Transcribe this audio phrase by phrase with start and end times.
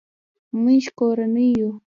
[0.61, 1.69] مونږ کورنۍ یو